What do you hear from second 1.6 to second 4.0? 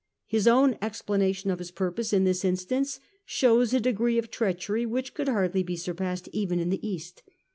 purpose in this instance shows a